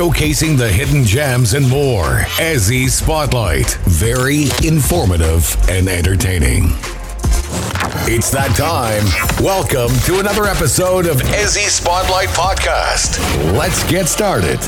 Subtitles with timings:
[0.00, 2.20] showcasing the hidden gems and more.
[2.38, 3.74] Ezzy Spotlight.
[3.84, 6.70] Very informative and entertaining.
[8.08, 9.04] It's that time.
[9.44, 13.18] Welcome to another episode of Ezzy Spotlight Podcast.
[13.58, 14.58] Let's get started.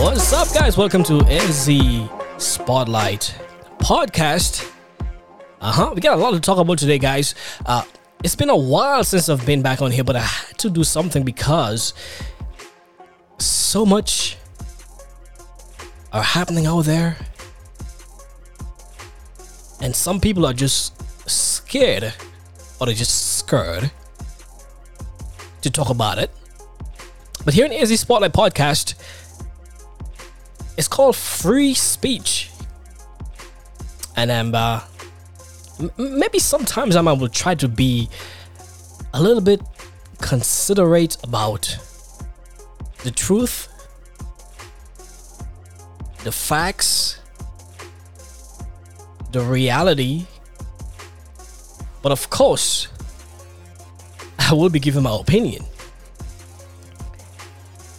[0.00, 0.78] What's up, guys?
[0.78, 2.08] Welcome to Ezzy
[2.40, 3.34] Spotlight
[3.78, 4.75] Podcast.
[5.66, 5.92] Uh huh.
[5.96, 7.34] We got a lot to talk about today, guys.
[7.66, 7.82] Uh,
[8.22, 10.84] it's been a while since I've been back on here, but I had to do
[10.84, 11.92] something because
[13.38, 14.36] so much
[16.12, 17.16] are happening out there,
[19.80, 20.94] and some people are just
[21.28, 22.14] scared
[22.78, 23.90] or they're just scared
[25.62, 26.30] to talk about it.
[27.44, 28.94] But here in Ezzy Spotlight Podcast,
[30.78, 32.52] it's called free speech.
[34.14, 34.80] And um, uh,
[35.98, 38.08] maybe sometimes I will try to be
[39.12, 39.60] a little bit
[40.20, 41.78] considerate about
[43.02, 43.68] the truth,
[46.24, 47.20] the facts,
[49.32, 50.26] the reality.
[52.02, 52.88] But of course,
[54.38, 55.64] I will be giving my opinion.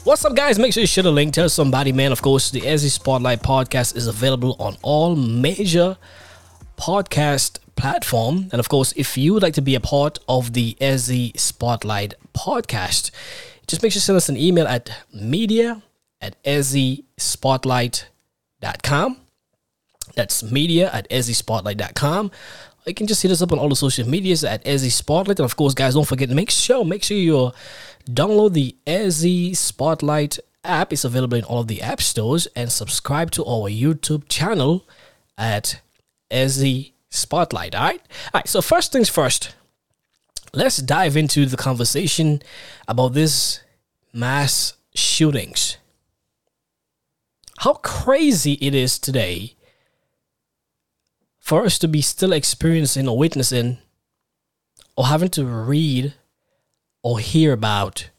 [0.03, 0.57] What's up, guys?
[0.57, 1.33] Make sure you share the link.
[1.33, 2.13] Tell somebody, man.
[2.13, 5.97] Of course, the Ezzy Spotlight podcast is available on all major
[6.77, 8.49] podcast platform.
[8.51, 12.15] And of course, if you would like to be a part of the Ezzy Spotlight
[12.33, 13.11] podcast,
[13.67, 15.81] just make sure you send us an email at media
[16.19, 19.17] at ezzyspotlight.com.
[20.15, 22.31] That's media at ezzyspotlight.com.
[22.87, 25.39] You can just hit us up on all the social medias at Ezzy Spotlight.
[25.39, 27.51] And of course, guys, don't forget to make sure, make sure you
[28.09, 30.93] download the Ezzy Spotlight app.
[30.93, 34.85] It's available in all of the app stores and subscribe to our YouTube channel
[35.37, 35.81] at
[36.31, 37.75] Ezzy Spotlight.
[37.75, 38.01] All right.
[38.01, 38.47] All right.
[38.47, 39.55] So first things first,
[40.53, 42.41] let's dive into the conversation
[42.87, 43.61] about this
[44.13, 45.77] mass shootings.
[47.59, 49.55] How crazy it is today
[51.39, 53.77] for us to be still experiencing or witnessing
[54.95, 56.13] or having to read
[57.03, 58.09] or hear about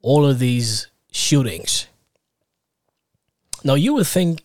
[0.00, 1.86] all of these shootings.
[3.64, 4.42] Now, you would think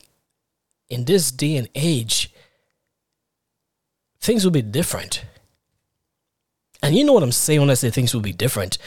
[0.90, 2.33] in this day and age,
[4.24, 5.26] things will be different.
[6.82, 8.78] And you know what I'm saying when I say things will be different.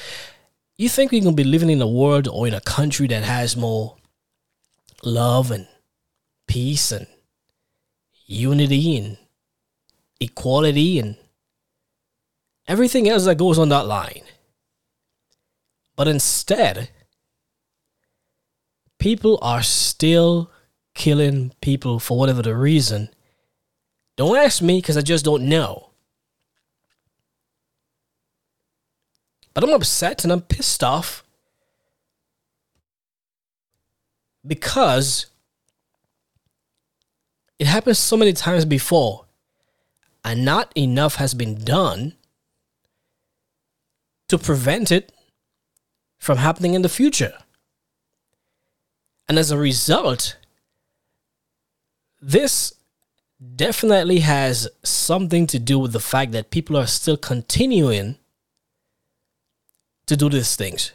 [0.78, 3.56] You think going to be living in a world or in a country that has
[3.56, 3.96] more
[5.02, 5.68] love and
[6.48, 7.06] peace and
[8.24, 9.18] unity and
[10.20, 11.16] equality and
[12.66, 14.22] everything else that goes on that line.
[15.96, 16.90] But instead,
[18.98, 20.50] people are still
[20.94, 23.10] killing people for whatever the reason.
[24.16, 25.90] Don't ask me because I just don't know.
[29.52, 31.22] But I'm upset and I'm pissed off
[34.46, 35.26] because
[37.58, 39.24] it happened so many times before,
[40.24, 42.14] and not enough has been done
[44.28, 45.12] to prevent it
[46.18, 47.32] from happening in the future.
[49.28, 50.36] And as a result,
[52.20, 52.75] this
[53.54, 58.16] definitely has something to do with the fact that people are still continuing
[60.06, 60.92] to do these things.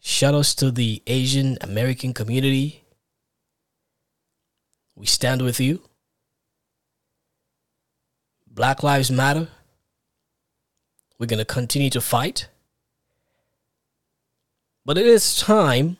[0.00, 2.84] Shout outs to the Asian American community
[4.96, 5.82] we stand with you.
[8.46, 9.48] Black Lives Matter.
[11.18, 12.48] We're going to continue to fight.
[14.84, 15.96] But it is time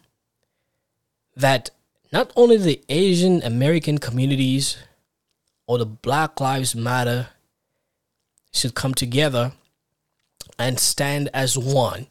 [1.34, 1.70] that
[2.14, 4.76] not only the Asian American communities
[5.66, 7.26] or the Black Lives Matter
[8.52, 9.50] should come together
[10.56, 12.06] and stand as one.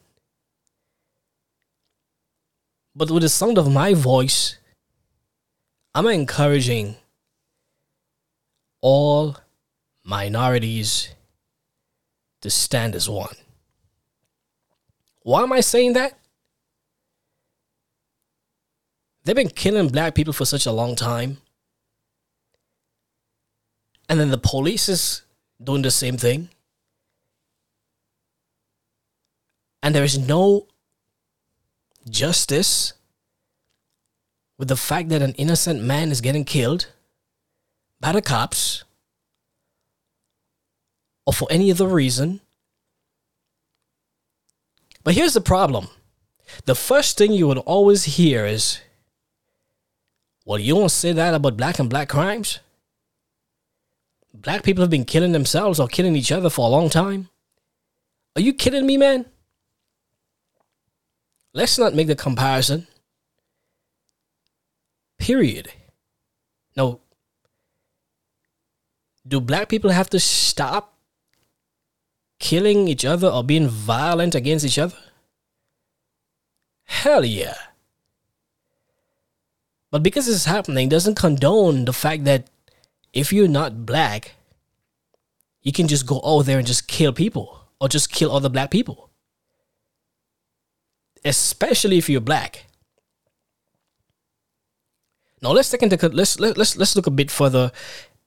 [2.94, 4.58] But with the sound of my voice,
[5.94, 6.96] I'm encouraging
[8.82, 9.38] all
[10.04, 11.14] minorities
[12.42, 13.36] to stand as one.
[15.22, 16.18] Why am I saying that?
[19.24, 21.38] They've been killing black people for such a long time.
[24.08, 25.22] And then the police is
[25.62, 26.50] doing the same thing.
[29.82, 30.66] And there is no
[32.08, 32.92] justice
[34.58, 36.88] with the fact that an innocent man is getting killed
[38.00, 38.84] by the cops
[41.26, 42.40] or for any other reason.
[45.02, 45.88] But here's the problem
[46.66, 48.80] the first thing you would always hear is,
[50.44, 52.60] well, you don't say that about black and black crimes?
[54.34, 57.28] black people have been killing themselves or killing each other for a long time?
[58.36, 59.26] Are you kidding me, man?
[61.52, 62.88] Let's not make the comparison.
[65.18, 65.70] Period.
[66.76, 67.00] No.
[69.26, 70.98] Do black people have to stop
[72.40, 74.96] killing each other or being violent against each other?
[76.82, 77.54] Hell yeah.
[79.94, 82.50] But because this is happening doesn't condone the fact that
[83.12, 84.32] if you're not black,
[85.62, 88.72] you can just go out there and just kill people or just kill other black
[88.72, 89.10] people.
[91.24, 92.66] Especially if you're black.
[95.40, 97.70] Now let's take into let's let's let's look a bit further,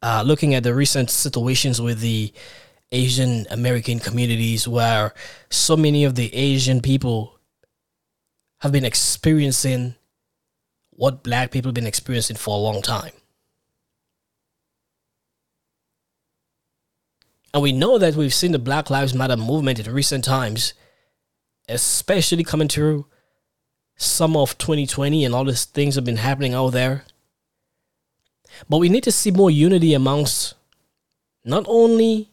[0.01, 2.31] uh, looking at the recent situations with the
[2.93, 5.13] Asian American communities, where
[5.49, 7.37] so many of the Asian people
[8.59, 9.95] have been experiencing
[10.97, 13.13] what black people have been experiencing for a long time.
[17.53, 20.73] And we know that we've seen the Black Lives Matter movement in recent times,
[21.69, 23.05] especially coming through
[23.95, 27.05] summer of 2020 and all these things have been happening out there.
[28.67, 30.55] But we need to see more unity amongst
[31.45, 32.29] not only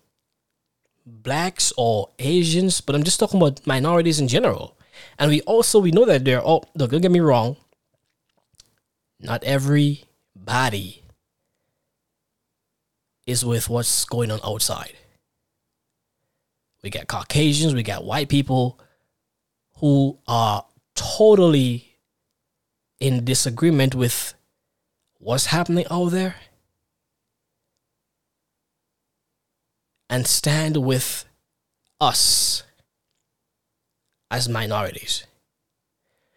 [1.06, 4.76] blacks or Asians, but I'm just talking about minorities in general.
[5.18, 7.56] And we also we know that they're all don't get me wrong,
[9.24, 11.02] not everybody
[13.26, 14.92] is with what's going on outside.
[16.82, 18.78] We got Caucasians, we got white people
[19.78, 21.96] who are totally
[23.00, 24.34] in disagreement with
[25.18, 26.36] what's happening out there
[30.10, 31.24] and stand with
[32.00, 32.62] us
[34.30, 35.26] as minorities.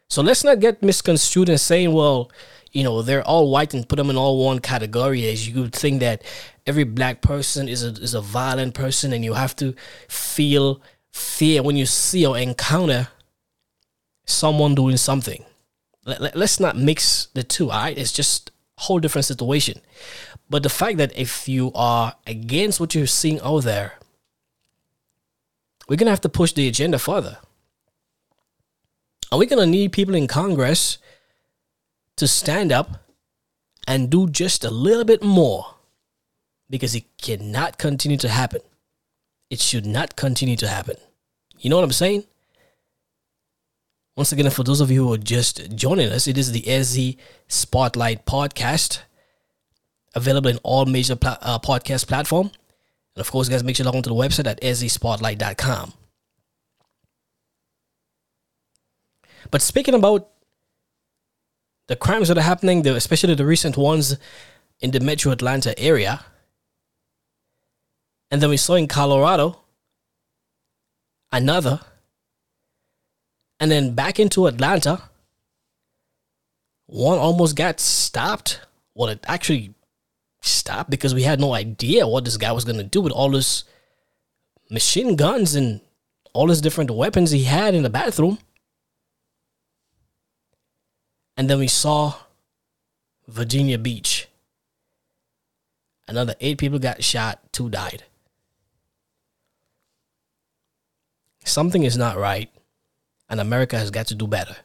[0.10, 2.32] So let's not get misconstrued and saying, well,
[2.78, 5.74] you know, they're all white and put them in all one category as you would
[5.74, 6.22] think that
[6.68, 9.74] every black person is a, is a violent person and you have to
[10.08, 10.80] feel
[11.12, 13.08] fear when you see or encounter
[14.28, 15.44] someone doing something.
[16.06, 17.98] Let, let, let's not mix the two, all right?
[17.98, 19.82] It's just a whole different situation.
[20.48, 23.94] But the fact that if you are against what you're seeing out there,
[25.90, 27.40] we're to have to push the agenda further.
[29.32, 31.00] Are we to need people in Congress
[32.18, 33.06] to stand up
[33.88, 35.76] and do just a little bit more
[36.70, 38.62] because it cannot continue to happen.
[39.50, 40.98] It should not continue to happen.
[41.60, 42.26] You know what I'm saying?
[44.18, 47.18] Once again, for those of you who are just joining us, it is the Ezzy
[47.48, 49.02] Spotlight podcast,
[50.16, 52.52] available in all major pla- uh, podcast platform.
[53.16, 55.94] And of course, guys, make sure to log on to the website at ezzyspotlight.com.
[59.52, 60.30] But speaking about
[61.88, 64.18] the crimes that are happening, the, especially the recent ones
[64.80, 66.26] in the metro Atlanta area.
[68.30, 69.62] And then we saw in Colorado
[71.32, 71.80] another.
[73.60, 75.02] And then back into Atlanta,
[76.86, 78.62] one almost got stopped.
[78.94, 79.74] Well, it actually
[80.42, 83.32] stopped because we had no idea what this guy was going to do with all
[83.32, 83.64] this
[84.70, 85.82] machine guns and
[86.34, 88.38] all his different weapons he had in the bathroom.
[91.38, 92.16] And then we saw
[93.28, 94.28] Virginia Beach.
[96.08, 98.04] Another eight people got shot, two died.
[101.46, 102.50] Something is not right,
[103.30, 104.56] and America has got to do better.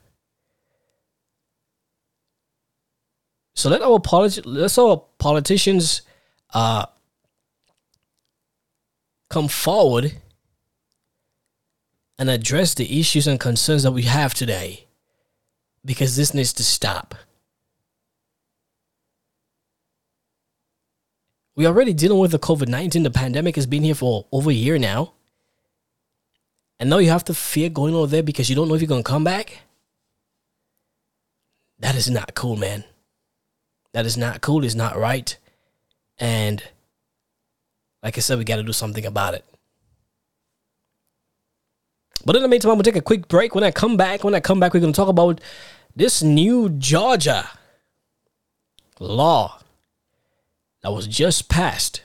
[3.55, 6.03] So let our politi- let our politicians
[6.55, 6.87] uh,
[9.29, 10.15] come forward
[12.19, 14.87] and address the issues and concerns that we have today
[15.85, 17.15] because this needs to stop.
[21.55, 23.03] We're already dealing with the COVID 19.
[23.03, 25.13] The pandemic has been here for over a year now.
[26.81, 28.89] And now you have to fear going over there because you don't know if you're
[28.89, 29.61] going to come back.
[31.79, 32.85] That is not cool, man.
[33.93, 34.65] That is not cool.
[34.65, 35.37] It's not right.
[36.19, 36.63] And
[38.03, 39.45] like I said, we got to do something about it.
[42.25, 43.55] But in the meantime, I'm gonna take a quick break.
[43.55, 45.41] When I come back, when I come back, we're gonna talk about
[45.97, 47.49] this new Georgia
[48.99, 49.59] law
[50.83, 52.03] that was just passed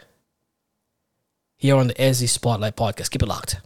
[1.56, 3.12] here on the Ezzy Spotlight Podcast.
[3.12, 3.58] Keep it locked.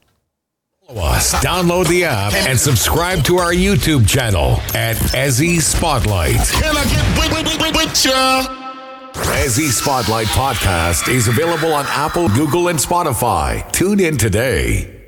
[0.90, 1.34] Us.
[1.36, 6.36] Download the app and subscribe to our YouTube channel at Ezzy Spotlight.
[6.36, 8.44] Can I get with, with, with, with ya?
[9.14, 13.72] Ezzy Spotlight Podcast is available on Apple, Google, and Spotify.
[13.72, 15.01] Tune in today.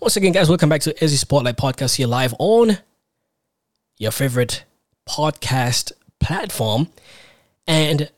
[0.00, 2.78] Once again, guys, welcome back to Ezzy Spotlight Podcast here live on
[3.98, 4.64] your favorite
[5.08, 6.88] podcast platform.
[7.66, 8.10] And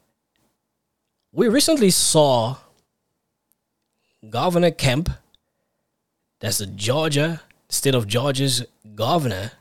[1.32, 2.56] we recently saw
[4.28, 5.10] Governor Kemp,
[6.40, 9.52] that's the Georgia, state of Georgia's governor,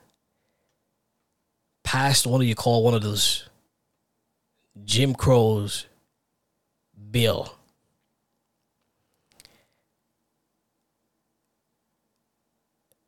[1.84, 3.50] passed what do you call one of those
[4.86, 5.88] Jim Crow's
[7.12, 7.57] bill.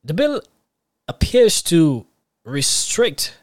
[0.09, 0.41] The bill
[1.07, 2.03] appears to
[2.43, 3.37] restrict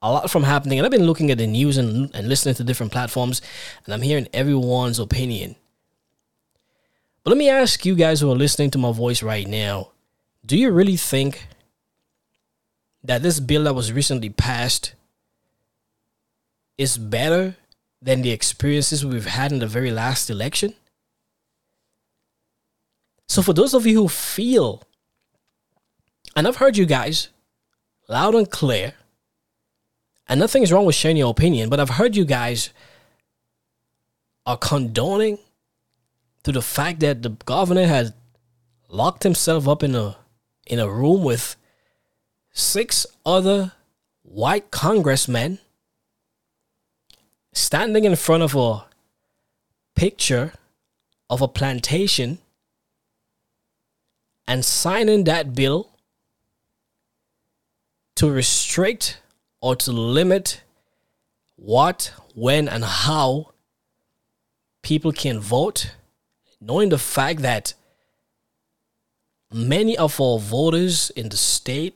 [0.00, 0.78] a lot from happening.
[0.78, 3.42] And I've been looking at the news and, and listening to different platforms,
[3.84, 5.56] and I'm hearing everyone's opinion.
[7.24, 9.90] But let me ask you guys who are listening to my voice right now
[10.46, 11.48] do you really think
[13.02, 14.94] that this bill that was recently passed
[16.78, 17.56] is better
[18.00, 20.74] than the experiences we've had in the very last election?
[23.26, 24.84] So, for those of you who feel,
[26.36, 27.30] and I've heard you guys
[28.08, 28.92] loud and clear,
[30.28, 32.70] and nothing's wrong with sharing your opinion, but I've heard you guys
[34.44, 35.38] are condoning
[36.44, 38.12] to the fact that the governor has
[38.88, 40.16] locked himself up in a
[40.66, 41.56] in a room with
[42.52, 43.72] six other
[44.22, 45.58] white congressmen
[47.52, 48.84] standing in front of a
[49.94, 50.52] picture
[51.30, 52.38] of a plantation
[54.46, 55.95] and signing that bill
[58.16, 59.20] to restrict
[59.60, 60.62] or to limit
[61.56, 63.52] what, when, and how
[64.82, 65.92] people can vote
[66.60, 67.74] knowing the fact that
[69.52, 71.94] many of our voters in the state,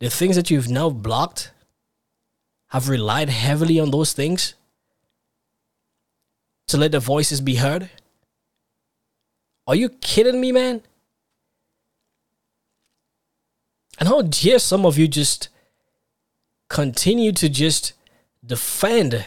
[0.00, 1.50] the things that you've now blocked,
[2.68, 4.54] have relied heavily on those things
[6.66, 7.90] to let their voices be heard?
[9.66, 10.82] Are you kidding me, man?
[13.98, 15.48] And how dare some of you just
[16.68, 17.92] continue to just
[18.44, 19.26] defend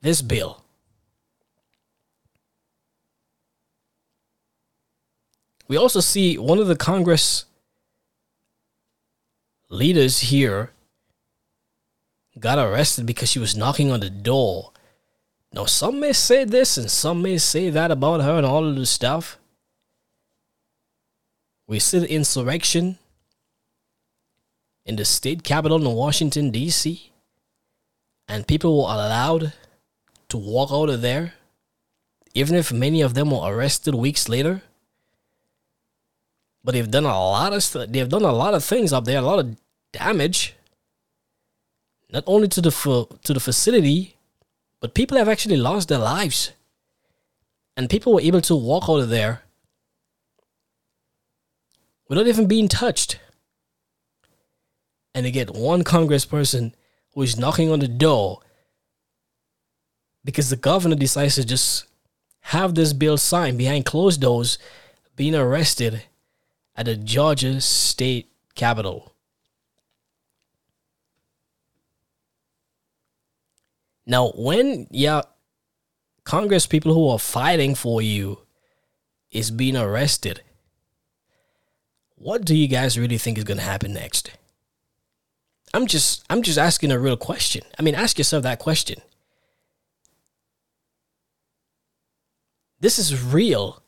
[0.00, 0.62] this bill?
[5.66, 7.46] We also see one of the Congress
[9.70, 10.72] leaders here
[12.38, 14.72] got arrested because she was knocking on the door.
[15.52, 18.76] Now, some may say this and some may say that about her and all of
[18.76, 19.38] this stuff.
[21.66, 22.98] We see the insurrection
[24.84, 27.10] in the state capital in Washington, D.C.,
[28.28, 29.52] and people were allowed
[30.28, 31.34] to walk out of there,
[32.34, 34.62] even if many of them were arrested weeks later
[36.64, 39.18] but they've done a lot of st- they've done a lot of things up there,
[39.18, 39.56] a lot of
[39.92, 40.56] damage.
[42.10, 42.70] Not only to the
[43.22, 44.16] to the facility,
[44.80, 46.52] but people have actually lost their lives.
[47.76, 49.42] And people were able to walk out of there
[52.08, 53.18] without even being touched.
[55.14, 56.72] And they get one congressperson
[57.12, 58.40] who is knocking on the door
[60.24, 61.86] because the governor decides to just
[62.40, 64.58] have this bill signed behind closed doors,
[65.16, 66.02] being arrested
[66.76, 69.14] at the Georgia state capitol.
[74.06, 75.22] Now, when yeah,
[76.24, 78.40] Congress people who are fighting for you
[79.30, 80.42] is being arrested,
[82.24, 84.30] what do you guys really think is going to happen next?
[85.74, 87.62] I'm just I'm just asking a real question.
[87.78, 89.02] I mean, ask yourself that question.
[92.80, 93.82] This is real.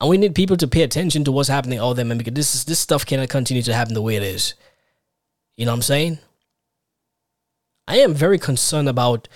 [0.00, 2.64] And we need people to pay attention to what's happening all them, because this is
[2.64, 4.54] this stuff cannot continue to happen the way it is.
[5.56, 6.18] You know what I'm saying?
[7.86, 9.28] I am very concerned about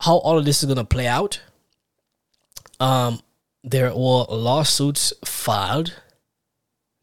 [0.00, 1.40] how all of this is gonna play out.
[2.78, 3.20] Um,
[3.64, 5.94] there were lawsuits filed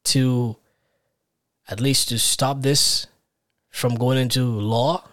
[0.03, 0.55] to
[1.67, 3.07] at least to stop this
[3.71, 5.03] from going into law.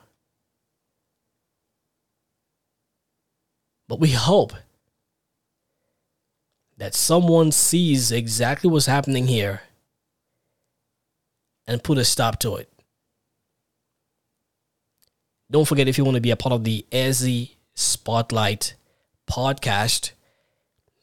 [3.88, 4.52] But we hope
[6.76, 9.62] that someone sees exactly what's happening here
[11.66, 12.70] and put a stop to it.
[15.50, 18.74] Don't forget if you want to be a part of the Ezzy Spotlight
[19.26, 20.10] podcast,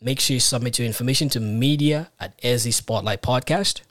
[0.01, 3.81] make sure you submit your information to media at Ezzy Spotlight Podcast.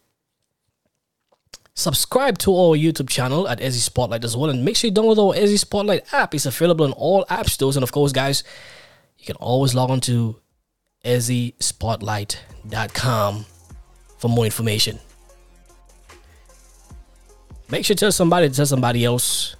[1.74, 5.18] Subscribe to our YouTube channel at Ezzy Spotlight as well, and make sure you download
[5.18, 6.32] our Ezzy Spotlight app.
[6.34, 8.44] It's available on all app stores, and of course, guys,
[9.18, 10.36] you can always log on to
[11.04, 13.46] ezzyspotlight.com
[14.18, 15.00] for more information.
[17.70, 19.56] Make sure to tell somebody to tell somebody else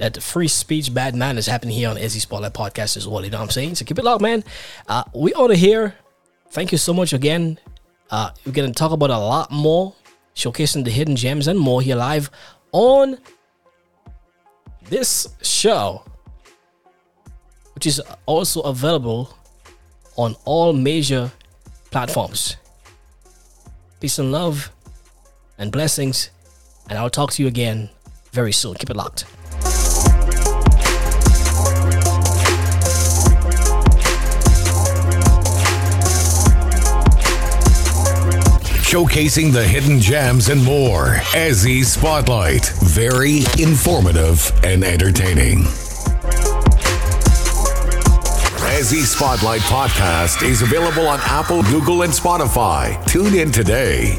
[0.00, 3.22] that the free speech bad man is happening here on Ezzy Spotlight Podcast as well.
[3.22, 3.74] You know what I'm saying?
[3.74, 4.42] So keep it locked, man.
[4.88, 5.94] Uh, we are here.
[6.52, 7.58] Thank you so much again.
[8.10, 9.94] Uh, we're going to talk about a lot more,
[10.34, 12.30] showcasing the hidden gems and more here live
[12.72, 13.18] on
[14.88, 16.02] this show,
[17.74, 19.36] which is also available
[20.16, 21.30] on all major
[21.90, 22.56] platforms.
[24.00, 24.72] Peace and love
[25.58, 26.30] and blessings.
[26.88, 27.90] And I'll talk to you again
[28.32, 28.74] very soon.
[28.76, 29.26] Keep it locked.
[38.90, 41.14] Showcasing the hidden gems and more.
[41.30, 42.72] Ezzy Spotlight.
[42.82, 45.60] Very informative and entertaining.
[48.74, 53.00] Ezzy Spotlight Podcast is available on Apple, Google, and Spotify.
[53.06, 54.18] Tune in today.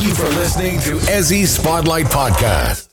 [0.00, 2.88] Thank you for listening to Ezzy Spotlight Podcast.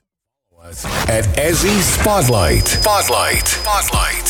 [1.08, 2.68] At Ezzy Spotlight.
[2.68, 3.48] Spotlight.
[3.48, 4.27] Spotlight.